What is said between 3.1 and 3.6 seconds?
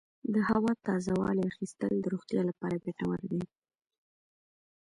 دي.